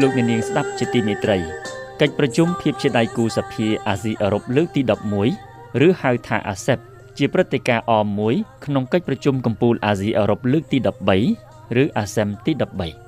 [0.00, 1.38] លោកអ្នកនាងស្ដាប់ជាទីមេត្រី
[2.00, 4.80] កិច្ចប្រជុំភាពជាដៃគូសភាអាស៊ីអឺរ៉ុបលើកទី
[5.32, 6.80] 11ឬហៅថា ASEP
[7.18, 10.78] ជាព្រឹត្តិការណ៍អមមួយក្នុងកិច្ចប្រជុំកំពូលអាស៊ីអឺរ៉ុបលើកទី
[11.26, 12.52] 13ឬ ASEM ទី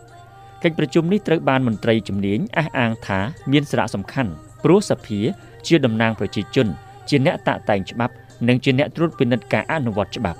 [0.05, 3.21] 13កិច្ចប្រជុំនេះត្រូវបានមន្ត្រីជំនាញអះអាងថា
[3.53, 4.33] មានសារៈសំខាន់
[4.65, 5.21] ព្រោះសភា
[5.67, 6.69] ជាតំណាងប្រជាជន
[7.09, 8.15] ជាអ្នកតាក់តែងច្បាប់
[8.49, 10.39] និងជាអ្នកត្រួតពិនិត្យការអនុវត្តច្បាប់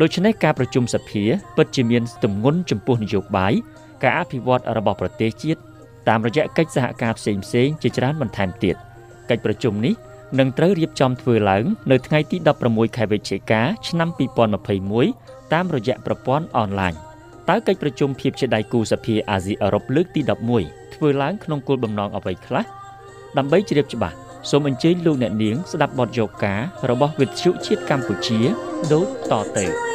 [0.00, 1.22] ដូច្នេះការប្រជុំសភា
[1.56, 3.52] ពិតជាមានទម្ងន់ចំពោះនយោបាយ
[4.02, 5.60] ការអភិវឌ្ឍរបស់ប្រទេសជាតិ
[6.08, 8.76] តាមរយៈកិច្ចសហការផ្សេងផ្សេងជាច្រើនបន្ថែមទៀត
[9.30, 9.94] កិច្ចប្រជុំនេះ
[10.38, 14.08] នឹងត្រូវរៀបចំធ្វើឡើងនៅថ្ងៃទី16ខែវិច្ឆិកាឆ្នាំ
[14.80, 16.92] 2021តាមរយៈប្រព័ន្ធអនឡាញ
[17.48, 20.20] តើកិច្ចប្រជុំភាពជាដៃគូសភាអាស៊ីអឺរ៉ុបលើកទី
[20.58, 22.64] 11ធ្វើឡើងក្នុងគោលបំណងអ្វីខ្លះ
[23.36, 24.16] ដើម្បីជ្រាបច្បាស់
[24.50, 28.40] សូមអញ្ជើញលោកអ្នកនាងស្ដាប់បទយកការរបស់វិទ្យុជាតិកម្ពុជា
[28.92, 29.93] ដូចតទៅ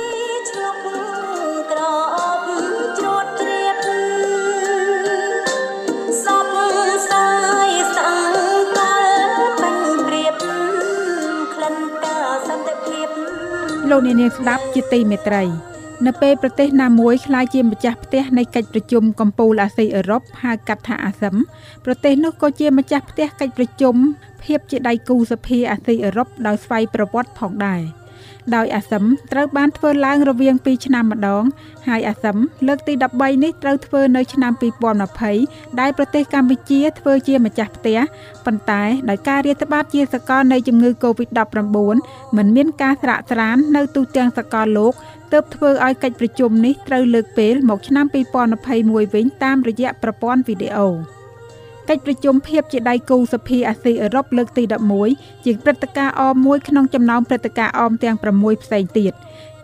[13.91, 15.43] លោកអ្នកនាងស្ដាប់ជាទីមេត្រី
[16.05, 21.35] នៅពេលប្រទេសណាមួយក្លាយជាម្ចាស់ផ្ទះនៃកិច្ចប្រជុំកំពូលអាស៊ីអឺរ៉ុបហៅកាត់ថាអាស៊ឹម
[21.85, 23.95] ប្រទេសនោះក៏ជាម្ចាស់ផ្ទះកិច្ចប្រជុំ
[24.43, 27.81] ភាពជាដៃគូសភាអាស៊ីអឺរ៉ុបដោយស្វ័យប្រវត្តិផងដែរ។
[28.55, 31.43] ដោយអាសឹមត្រូវបានធ្វើឡើងរវាង2ឆ្នាំម្ដង
[31.87, 34.51] ហើយអាសឹមលើកទី13នេះត្រូវធ្វើនៅឆ្នាំ
[35.15, 37.99] 2020ដែលប្រទេសកម្ពុជាធ្វើជាម្ចាស់ផ្ទះ
[38.45, 41.77] ប៉ុន្តែដោយការរាតត្បាតជាសកលនៃជំងឺ Covid-19
[42.37, 44.93] មិនមានការស្រាកស្រាននៅទូទាំងសកលលោក
[45.33, 48.05] ទើបធ្វើឲ្យកិច្ចប្រជុំនេះត្រូវលើកពេលមកឆ្នាំ
[48.55, 51.18] 2021វិញតាមរយៈប្រព័ន្ធវីដេអូ
[51.89, 54.63] កិច្ចប្រជុំភាពជាដៃគូសភាអាស៊ីអឺរ៉ុបលើកទី
[55.03, 59.13] 11ជាព្រឹត្តិការណ៍អមមួយក្នុងចំណោមព្រឹត្តិការណ៍អមទាំង6ផ្សេងទៀត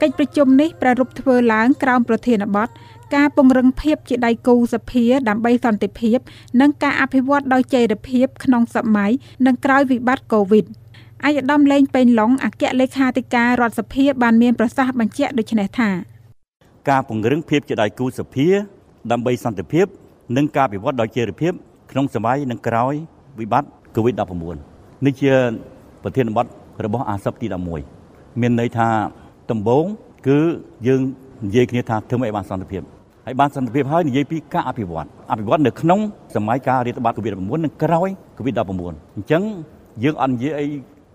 [0.01, 2.69] កិច្ចប្រជុំនេះប្រារព្ធធ្វើឡើងក្រោមប្រធានបទ
[3.15, 6.17] ការពង្រឹងភាពជាដៃគូសភាដើម្បីសន្តិភាព
[6.61, 9.11] និងការអភិវឌ្ឍដោយចីរភាពក្នុងសម័យ
[9.47, 10.65] និងក្រោយវិបត្តិកូវីដ
[11.25, 15.89] អាយដាមលេងពេញឡុងអគ្គលេខាធិការរដ្ឋសភាបានមានប្រសាសន៍បញ្ជាក់ដូចនេះថា
[16.89, 18.47] ការពង្រឹងភាពជាដៃគូសភា
[19.11, 19.85] ដើម្បីសន្តិភាព
[20.37, 21.53] និងការអភិវឌ្ឍដោយចីរភាព
[21.91, 22.93] ក្នុងសម័យនិងក្រោយ
[23.39, 24.57] វិបត្តិ COVID-19
[25.05, 25.33] នេះជា
[26.03, 26.45] ប្រធានបទ
[26.85, 27.47] របស់អាស័ព្ទទី
[27.93, 28.87] 11មានន័យថា
[29.51, 29.85] ដំបូង
[30.27, 30.39] គឺ
[30.87, 31.01] យើង
[31.45, 32.81] និយាយគ្នាថាធ្វើម៉េចបានសន្តិភាព
[33.25, 35.99] ហើយបានសន្តិភាពហើយនិយាយពីការអភិវឌ្ឍអភិវឌ្ឍនៅក្នុង
[36.35, 38.71] សម័យការរាតត្បាត COVID-19 និងក្រោយ COVID-19
[39.15, 39.43] អញ្ចឹង
[40.03, 40.65] យើងអត់និយាយអី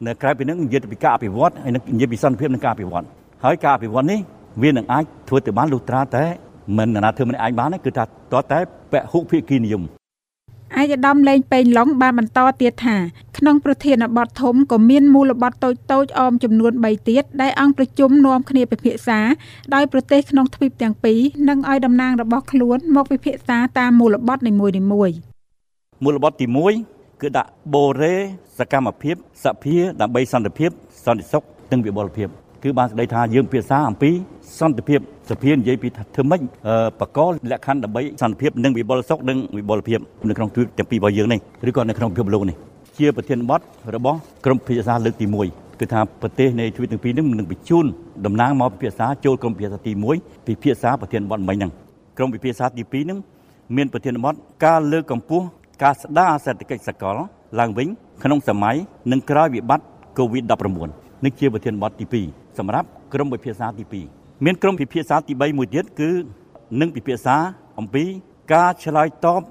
[0.06, 3.04] នៅក្រៅពីនឹងនិយាយពីការអភិវឌ្ឍហើយនិយាយពីសន្តិភាពនិងការអភិវឌ្ឍ
[3.44, 4.18] ហើយការអភិវឌ្ឍនេះ
[4.62, 6.24] វានឹងអាចធ្វើទៅបានលុះត្រាតែ
[6.78, 8.06] មិនណាធ្វើមិនអាចបានគឺថាត
[8.52, 8.58] តែ
[8.92, 9.84] ពហុភាគីនិយម
[10.78, 12.96] ឯកឧត្តមលេងពេញឡុងបានបន្តទៀតថា
[13.38, 19.20] ក្នុងប្រធានបទធំក៏មានមូលបទតូចតូចអមចំនួន3ទៀតដែលអង្គប្រជុំនាំគ្នាពិភាក្សា
[19.74, 24.82] ដោយប្រទេសក្នុងទ្វីបទាំងពីរនិងឲ្យតំណាងរបស់ខ្លួនមកពិភាក្សាតាមមូលបទនីមួយៗ
[26.04, 26.46] មូលបទទី
[26.84, 28.14] 1គឺដាក់បូរេ
[28.58, 30.70] សកម្មភាពសភាដើម្បីសន្តិភាព
[31.04, 31.42] សន្តិសុខ
[31.72, 32.28] និងវិបុលភាព
[32.62, 34.10] គឺបានសេចក្តីថាយើងពិភាក្សាអំពី
[34.58, 35.00] សន្តិភាព
[35.30, 36.40] សភានិយាយពីថាធ្វើម៉េច
[37.00, 39.98] បកលលក្ខខណ្ឌដើម្បីសន្តិភាពនិងវិបុលសុខនិងវិបុលភាព
[40.28, 42.56] នៅក្នុងទ្វីបទាំងពីររបស់យើងនេះឬក៏នៅក្នុងពិភពលោកនេះ
[42.98, 43.60] ជាប្រធានបទ
[43.94, 47.86] របស់ក្រុមពិភាក្សាលើកទី1គឺថាប្រទេសនៃទ្វីបទាំងពីរនេះនឹងបញ្ជូន
[48.26, 51.70] តំណាងមកពិភាក្សាចូលក្រុមពិភាក្សាទី1ពិភាក្សាប្រធានបទមិញហ្នឹង
[52.16, 53.18] ក្រុមពិភាក្សាទី2ហ្នឹង
[53.76, 54.34] មានប្រធានបទ
[54.64, 55.44] ការលើកកម្ពស់
[55.82, 57.16] ការស្ដារសេដ្ឋកិច្ចសកល
[57.60, 57.88] ឡើងវិញ
[58.24, 58.76] ក្នុងសម័យ
[59.12, 59.86] និងក្រោយវិបត្តិ
[60.18, 63.84] COVID-19 នេះជាប្រធានបទទី2 សម្រាប់ក្រុមពិភាក្សាទី
[64.14, 66.10] 2មានក្រុមពិភាក្សាទី3មួយទៀតគឺ
[66.80, 67.36] នឹងពិភាក្សា
[67.78, 68.04] អំពី
[68.52, 69.42] ការឆ្លើយតប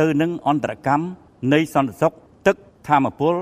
[0.00, 1.04] ទៅនឹងអន្តរកម្ម
[1.52, 2.12] នៃសន្តិសុខ
[2.46, 2.56] ទឹក
[2.88, 3.34] ធម្មពល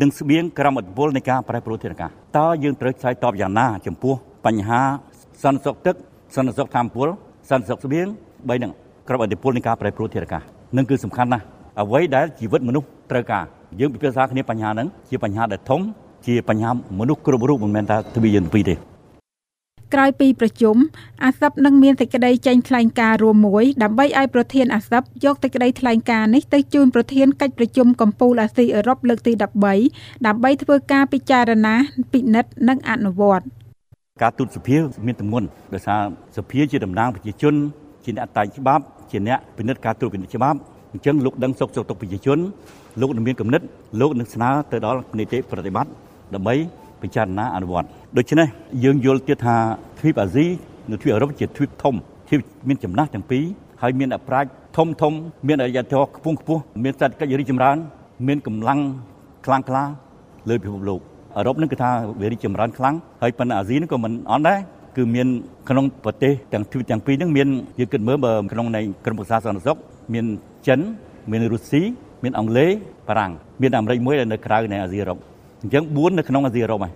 [0.00, 4.14] និងស្បៀងក្រមអធិពលនៃការប្រែប្រួលធាតុអាកាសតើយើងត្រូវឆ្លើយតបយ៉ាងណា ចំពោះ
[4.46, 4.80] បញ្ហា
[5.42, 5.96] សន្តិសុខទឹក
[6.36, 7.08] សន្តិសុខធម្មពល
[7.50, 8.06] សន្តិសុខស្បៀង
[8.48, 8.72] បីនឹង
[9.08, 10.42] ក្រមអធិពលនៃការប្រែប្រួលធាតុអាកាស
[10.76, 11.44] នឹងគឺសំខាន់ណាស់
[11.82, 13.44] អ្វីដែលជីវិតមនុស្សត្រូវការ
[13.80, 15.80] យើងពិភាក្សាគ្នាបញ្ហាហ្នឹងជាបញ្ហាដែលធំ
[16.26, 16.70] ជាបញ្ហា
[17.00, 18.74] មនុស្សគ្រប់រូបមិនមែនថាទ្វីយើងពីរទេ
[19.94, 20.76] ក្រោយពីប្រជុំ
[21.24, 29.32] អាសឹបនឹងមានសេចក្តីចេញថ្លែងការណ៍រួមមួយដើម្បីឲ្យប្រធានអាសឹបយកសេចក្តីថ្លែងការណ៍នេះទៅជូនប្រធានកិច្ចប្រជុំកំពូលអាស៊ីអឺរ៉ុបលើកទី
[29.78, 31.74] 13ដើម្បីធ្វើការពិចារណា
[32.12, 33.44] ពិនិត្យនិងអនុវត្ត
[34.22, 34.76] ការទូតសភា
[35.06, 36.00] មានទម្ងន់ដោយសារ
[36.36, 37.54] សភាជាតំណាងប្រជាជន
[38.04, 40.58] ជាអ្នកតែងច្បាប់ជាអ្នកពិនិត្យការត្រួតពិនិត្យច្បាប់
[40.92, 42.38] អញ្ចឹងលោកដឹងសុខសុខទុក្ខប្រជាជន
[43.00, 43.62] លោកនឹងមានគំនិត
[44.00, 45.90] លោកនឹងស្នើទៅដល់នីតិប្រតិបត្តិ
[46.34, 46.54] ដើម្បី
[47.02, 48.46] ពិចារណាអនុវត្តដូច្នេះ
[48.84, 49.56] យើងយល់ទៀតថា
[49.98, 50.46] ទ្វីបអាស៊ី
[50.90, 51.94] និងទ្វីបអឺរ៉ុបជាទ្វីបធំ
[52.28, 53.44] ទ្វីបមានចំណាស់ទាំងពីរ
[53.82, 55.12] ហើយមានអប្រាជ្ញធំធំ
[55.48, 57.76] មានអរិយធម៌ខ្ពង់ខ្ពស់មានសេដ្ឋកិច្ចរីកចម្រើន
[58.26, 58.80] មានកម្លាំង
[59.46, 59.82] ខ្លាំងក្លា
[60.48, 61.00] លើពិភពលោក
[61.36, 61.90] អឺរ៉ុបនឹងគឺថា
[62.20, 64.58] វារីកចម្រើនខ្លាំងហើយប៉ុន្តែអាស៊ីនឹងក៏មិនអន់ដែរ
[64.96, 65.28] គឺមាន
[65.68, 67.48] ក្នុងប្រទេសទាំងទ្វីបទាំងពីរហ្នឹងមាន
[67.78, 69.76] យើងគិតមើលបើក្នុងនៃក្រមប្រសាសន្តិសុខ
[70.14, 70.24] មាន
[70.68, 70.80] ចិន
[71.30, 71.82] មានរុស្ស៊ី
[72.24, 72.70] មានអង់គ្លេស
[73.08, 73.32] បារាំង
[73.62, 75.18] មានអាមេរិកមួយដែលនៅក្រៅនៃអាស៊ីអឺរ៉ុប
[75.62, 76.92] អញ្ចឹង4នៅក្នុងអាស៊ីអឺរ៉ុបហើយ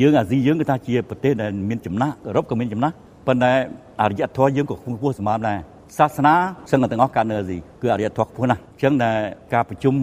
[0.00, 2.94] យើងអាស៊ីយើងគឺថាជាប្រទេសដែលមានចំណាស់អឺរ៉ុបក៏មានចំណាស់
[3.26, 3.52] ប៉ុន្តែ
[4.00, 5.58] អរិយធម៌យើងក៏ខ្ពស់សម្រាប់ដែរ
[5.98, 6.34] សាសនា
[6.70, 9.16] សឹងតែទាំងអស់កើតនៅអាស៊ីគឺអរិយធម៌ខ្ពស់ណាស់អញ្ចឹងដែល
[9.54, 9.94] ការប្រជុំ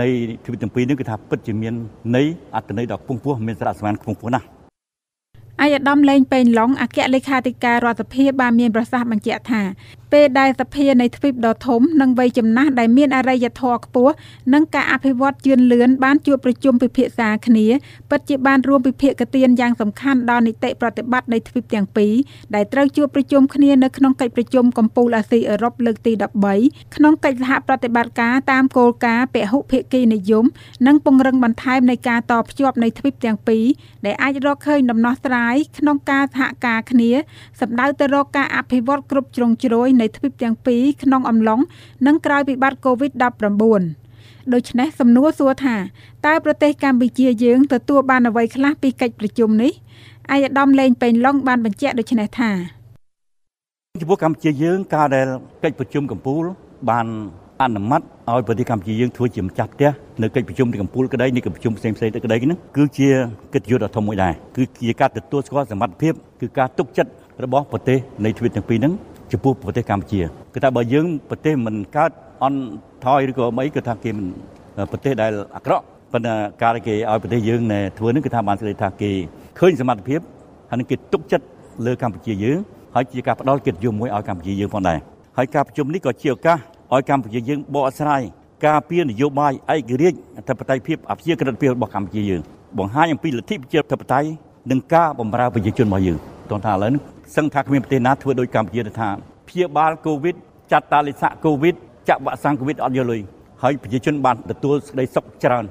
[0.00, 0.08] នៃ
[0.44, 1.74] ទ្វីបទាំងពីរនេះគឺថាពិតជាមាន
[2.16, 2.22] នៃ
[2.56, 4.44] អត្តន័យដ៏ខ្ពង់ខ្ពស់មានសារៈសំខាន់ខ្ពង់ខ្ពស់ណាស់
[5.62, 9.62] អាយដាមលេងពេញឡុងអគ្គលេខាធិការរដ្ឋសភាបានមានប្រសាសន៍បញ្ជាក់ថា
[10.12, 14.14] ពេលដែលសភានៃទ្វីបដ៏ធំនិងវ័យចំណាស់ដែលមានអរិយធម៌ខ្ពស់
[14.52, 17.66] និងការអភិវឌ្ឍជឿនលឿនបានជួបប្រជុំពិភាក្សាគ្នា
[18.10, 22.12] ពិតជាបានរួមពិភាក្សាទានយ៉ាងសំខាន់ដល់នីតិប្រតិបត្តិនៃទ្វីបទាំងពីរ
[22.54, 26.12] ដែលត្រូវជួបប្រជុំគ្នានៅក្នុងកិច្ចប្រជុំកំពូលអាស៊ីអឺរ៉ុបលើកទី
[26.54, 30.44] 13ក្នុងកិច្ចសហប្រតិបត្តិការតាមគោលការណ៍ពហុភាគីនិយម
[30.86, 33.64] និងពង្រឹងបន្ថែមនៃការតភ្ជាប់នៃទ្វីបទាំងពីរ
[34.06, 37.10] ដែលអាចរកឃើញដំណោះស្រាយក្នុងការសហការគ្នា
[37.60, 41.60] សម្ដៅទៅរកការអភិវឌ្ឍគ្រប់ជ្រុងជ្រោយនៃទ្វីបទាំងពីរក្នុងអំឡុង
[42.06, 44.00] និងក្រោយវិបត្តិ COVID-19
[44.52, 45.76] ដូច្នេះសំណួរសួរថា
[46.26, 49.72] តើប្រទេសកម្ពុជាយើងទទួលបានអ្វីខ្លះពីកិច្ចប្រជុំនេះ
[50.30, 52.50] អាយដាមលេងពេញឡុងបានបញ្ជាក់ដូចនេះថា
[54.00, 55.26] ចំពោះកម្ពុជាយើងការដែល
[55.62, 56.44] កិច្ចប្រជុំកម្ពុជា
[56.90, 57.06] បាន
[57.62, 59.90] អនុម័តឲ្យប្រទេសកម្ពុជាយើងធ្វើជាម្ចាស់ផ្ទះ
[60.22, 63.08] នៅកិច្ចប្រជុំទីកម្ពុជាក្តីនៃកិច្ចប្រជុំផ្សេងផ្សេងទៅក្តីហ្នឹងគឺជា
[63.54, 67.10] កិត្តិយសដ៏ធំមួយដែរគឺជាការទទួលស្គាល់សមត្ថភាពគឺការទុកចិត្ត
[67.44, 68.92] របស់ប្រទេសនៃទ្វីបទាំងពីរហ្នឹង
[69.32, 70.20] ចំពោះប្រទេសកម្ពុជា
[70.54, 72.10] គឺថាបើយើងប្រទេសមិនកើត
[72.42, 72.60] អន់
[73.04, 74.26] ថយឬក៏អីគឺថាគេមិន
[74.92, 77.60] ប្រទេសដែលអាក្រក់ប៉ុន្តែការគេឲ្យប្រទេសយើង
[77.98, 79.10] ធ្វើនេះគឺថាបានស្ដីថាគេ
[79.58, 80.20] ឃើញសមត្ថភាព
[80.70, 81.44] ហើយនឹងគេទុកចិត្ត
[81.86, 82.58] លើកម្ពុជាយើង
[82.94, 84.98] ហើយជាការផ្ដល់កិត្តិយសមួយឲ្យកម្ពុជាយើងផងដែរ
[85.38, 86.58] ហើយការប្រជុំនេះក៏ជាឱកាស
[86.94, 88.22] ឲ្យកម្ពុជាយើងបកស្រាយ
[88.66, 92.42] ការពៀនយោបាយឯករាជ្យអធិបតេយ្យភាពអភិជាក្រិតភាពរបស់កម្ពុជាយើង
[92.78, 94.28] បង្ហាញអំពីលទ្ធិប្រជាធិបតេយ្យ
[94.70, 96.18] និងការបម្រើប្រជាជនរបស់យើង
[96.50, 97.00] តោះថាឥឡូវនេះ
[97.36, 99.08] សឹងថាគ្មានប្រទេសណាធ្វើដូចកម្ពុជាទៅថា
[99.48, 100.34] ព្យាបាលកូវីដ
[100.72, 101.74] ចាត់តាលិខិតកូវីដ
[102.08, 103.20] ចាក់វ៉ាក់សាំងកូវីដអត់យកលុយ
[103.62, 105.64] ហើយប្រជាជនបានទទួលសេចក្តីសុខច្រើន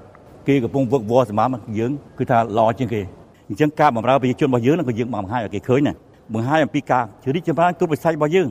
[0.48, 3.02] គេកំពុងវឹកវរសម្រាប់យើងគឺថាល្អជាងគេ
[3.50, 5.96] អញ្ចឹងការបម្រើប្រជាជនរបស់យើងនឹងក៏យើងបង្ហាញឲ្យគេឃើញដែរ
[6.34, 8.48] បង្ហាញអំពីការជរីកចម្រើនគ្រប់វិស័យរបស់យើង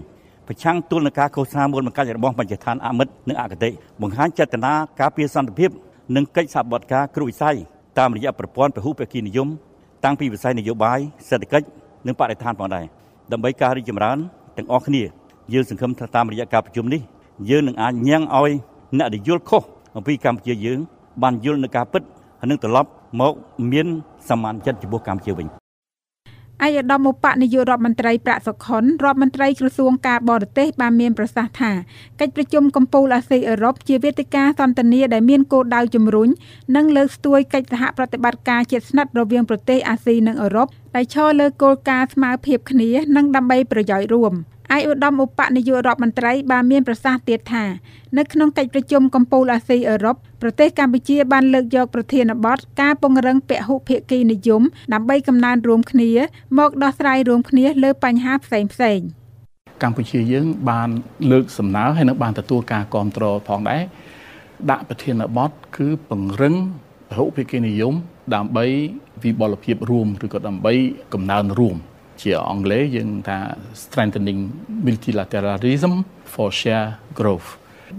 [0.49, 3.71] ប្រឆាំងទល់នឹងការឃោសនាមូលមកកាច់របស់បញ្ញដ្ឋានអមិត្តនិងអកតេ
[4.03, 5.71] បង្ហាញចេតនាការពារសន្តិភាព
[6.17, 7.57] និងកិច្ចសហប្រតិការគ្រប់វិស័យ
[7.99, 9.49] តាមរយៈប្រព័ន្ធពហុភាគីនិយម
[10.05, 10.99] តាំងពីវិស័យនយោបាយ
[11.29, 11.67] សេដ្ឋកិច្ច
[12.07, 12.85] និងបរិស្ថានផងដែរ
[13.33, 14.19] ដើម្បីការរីកចម្រើន
[14.57, 15.03] ទាំងអស់គ្នា
[15.53, 17.01] យើងសង្ឃឹមថាតាមរយៈការប្រជុំនេះ
[17.51, 18.53] យើងនឹងអាចញ៉ាំងឲ្យ
[18.99, 19.63] អ្នកដែលយល់ខុស
[19.97, 20.79] អំពីកម្ពុជាយើង
[21.23, 22.03] បានយល់នៅការពិត
[22.41, 22.91] ហើយនឹងត្រឡប់
[23.21, 23.33] មក
[23.73, 23.87] មាន
[24.29, 25.49] សមានចិត្តចំពោះកម្ពុជាវិញ
[26.63, 31.73] អាយដាមឧបនាយករដ្ឋមន្ត្រីប្រាក់សុខុនរដ្ឋមន្ត្រីក្រសួងការបរទេសបានមានប្រសាសន៍ថា
[32.21, 36.29] កិច្ចប្រជុំកំពូលអាស៊ីអឺរ៉ុបជាវេទិកាសន្ទនាដែលមានគោលដៅជំរុញ
[36.77, 44.35] និងលើកស្ទួយកិច្ចសហប្រតិបត្តិការជិតស្និទ្ធរវាងប្រទេសអាស៊ីនិងអឺរ៉ុបដែលឈរលើគោលការណ៍ស្មើភាពគ្នា និងដើម្បីប្រយោជន៍រួម។
[44.77, 47.65] ឯឧត្តមឧបនាយករដ្ឋមន្ត្រីបានមានប្រសាសន៍ទៀតថា
[48.19, 56.11] នៅក្នុងកិច្ចប្រជុំកំពូលអាស៊ីអឺរ៉ុបប្រទេសកម្ពុជាបានលើកយកប្រធានបទការពង្រឹងពហុភាគីនិយមដើម្បីកំណើនរួមគ្នា
[56.59, 59.01] មកដោះស្រាយរួមគ្នាលើបញ្ហាផ្សេងផ្សេង
[59.83, 60.89] កម្ពុជាយើងបាន
[61.31, 63.83] លើកសំណើហើយនឹងបានទទួលការគ្រប់គ្រងផងដែរ
[64.71, 66.55] ដាក់ប្រធានបទគឺពង្រឹង
[67.09, 67.95] ពហុភាគីនិយម
[68.35, 68.67] ដើម្បី
[69.23, 70.73] វិបលភាពរួមឬក៏ដើម្បី
[71.13, 71.77] កំណើនរួម
[72.23, 73.39] ជាអង់គ្លេសយើងថា
[73.83, 74.41] strengthening
[74.87, 75.95] multilateralism
[76.33, 77.49] for share growth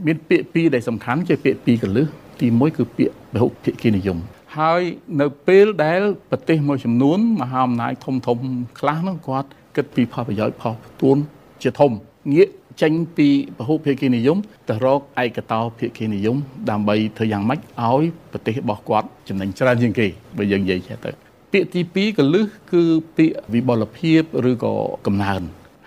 [0.06, 2.08] មានពាក្យពីរដែលសំខាន់ជាពាក្យពីរកលឹះ
[2.40, 4.18] ទី1គឺពាក្យពហុភាគីនិយម
[4.58, 4.82] ហើយ
[5.22, 8.38] នៅពេលដែលប្រទេសមួយចំនួនមហាអំណាចធំធំ
[8.80, 11.18] ខ្លះហ្នឹងគាត់គិតពីផលប្រយោជន៍ផលទួន
[11.64, 11.92] ជាធំ
[12.34, 12.50] ងាក
[12.82, 14.38] ចេញពីពហុភាគីនិយម
[14.70, 16.38] ទៅរកឯកតោភាគីនិយម
[16.70, 20.08] ដើម្បីធ្វើយ៉ាងម៉េចឲ្យប្រទេសរបស់គាត់ចំណេញច្រើនជាងគេ
[20.38, 22.84] បើយើងនិយាយចេះទៅ ពាក្យទី2កលឹះគឺ
[23.18, 24.74] ពាក្យវិបលភាពឬក៏
[25.08, 25.42] កំណើន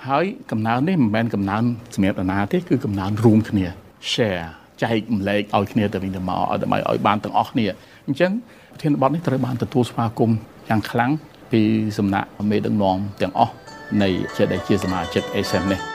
[0.08, 1.62] ហើយកំណើននេះមិនមែនកំណើន
[1.94, 3.66] សម្រាប់អាណាទេគឺកំណើនរួមគ្នា
[4.12, 4.46] share
[4.82, 7.66] ចែកម្លែកឲ្យគ្នាទៅវិញទៅមកឲ្យដើម្បីឲ្យបានទាំងអស់គ្នា
[8.06, 8.32] អញ្ចឹង
[8.72, 10.36] ប្រធានបទនេះត្រូវបានទទួលស្វាគមន៍
[10.68, 11.10] យ៉ាងខ្លាំង
[11.52, 11.62] ពី
[11.98, 13.54] សំណាក់មេដឹកនាំទាំងអស់
[14.02, 15.91] នៃជាដែលជាសមាជិក ASEAN នេះ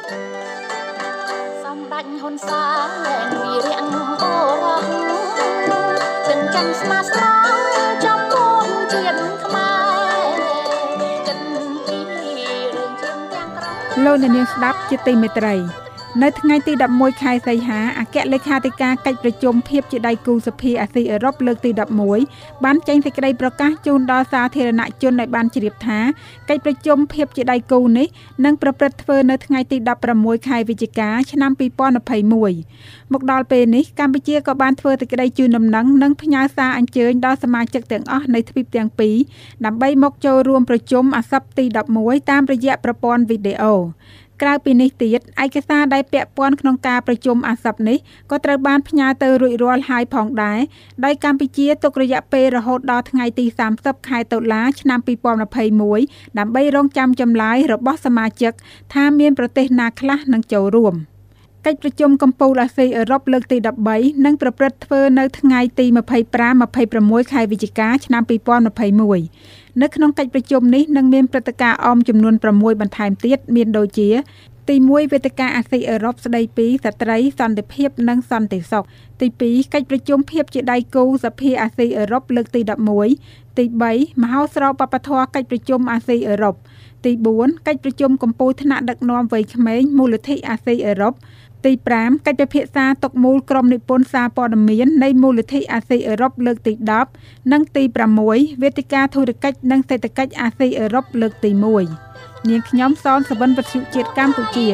[14.17, 15.53] លោកអ្នកនាងស្ដាប់ជាទីមេត្រី
[16.23, 21.71] នៅថ្ងៃទី11ខែសីហាអគ្គលេខាធិការកិច្ចប្រជុំភាពជាដៃគូសភាអាស៊ីអឺរ៉ុបលើកទី
[22.17, 25.99] 11បានចេញសេចក្តីប្រកាសជូនដល់សាធារណជនឲ្យបានជ្រាបថា
[26.49, 28.07] កិច្ចប្រជុំភាពជាដៃគូនេះ
[28.45, 29.77] នឹងប្រព្រឹត្តធ្វើនៅថ្ងៃទី
[30.13, 31.51] 16ខែវិច្ឆិកាឆ្នាំ
[32.31, 39.15] 2021មកដល់ពេលនេះកម្ពុជាក៏បានធ្វើសេចក្តីជូនដំណឹងនិងផ្ញើសារអញ្ជើញដល់សមាជិកទាំងអស់នៃទ្វីបទាំងពីរ
[39.65, 41.65] ដើម្បីមកចូលរួមប្រជុំអាសប្តាហ៍ទី
[41.97, 43.75] 11តាមរយៈប្រព័ន្ធវីដេអូ
[44.41, 47.97] ក្រៅពីនេះទៀតឯកសារដែលពាក់ព័ន្ធក្នុងការប្រជុំអាសប្តាហ៍នេះ
[48.31, 50.59] ក៏ត្រូវបានផ្ញើទៅរួចរាល់ហើយផងដែរ
[51.05, 53.45] ដោយកម្ពុជាទុករយៈពេលរហូតដល់ថ្ងៃទី
[53.77, 54.99] 30ខែតុលាឆ្នាំ
[55.67, 58.53] 2021ដើម្បីរងចាំចម្លើយរបស់សមាជិក
[58.93, 60.95] ថាមានប្រទេសណាខ្លះនឹងចូលរួម។
[61.67, 63.57] កិច្ចប្រជុំកំពូលអាស៊ីអឺរ៉ុបលើកទី
[63.91, 65.85] 13នឹងប្រព្រឹត្តធ្វើនៅថ្ងៃទី
[66.59, 68.23] 25-26ខែវិច្ឆិកាឆ្នាំ
[69.01, 74.09] 2021នៅក្នុងកិច្ចប្រជុំនេះនឹងមានព្រឹត្តិការណ៍អមចំនួន6បន្ថែមទៀតមានដូចជា
[74.69, 78.83] ទី1វេទិកាអាស៊ីអឺរ៉ុបស្ដីពីស្ត្រីសន្តិភាពនិងសន្តិសុខ
[79.21, 82.61] ទី2កិច្ចប្រជុំភាពជាដៃគូសភាអាស៊ីអឺរ៉ុបលើកទី
[83.09, 86.55] 11ទី3មហោស្រពវប្បធម៌កិច្ចប្រជុំអាស៊ីអឺរ៉ុប
[87.05, 91.13] ទី4កិច្ចប្រជុំកម្ពុជាថ្នាក់ដឹកនាំវ័យក្មេងមូលនិធិអាស៊ីអឺរ៉ុប
[91.65, 96.73] ទី5កិច្ចពិភាក្សាຕົកមូលក្រុមនិពន្ធសារព័ត៌មាននៃមូលនិធិអាស៊ីអឺរ៉ុបលើកទី
[97.13, 97.83] 10និងទី
[98.23, 101.51] 6វេទិកាធុរកិច្ចនិងសេដ្ឋកិច្ចអាស៊ីអឺរ៉ុបលើកទី
[101.99, 104.67] 1នាងខ្ញុំសនសវណ្ណវັດយុជាតិកម្ពុជា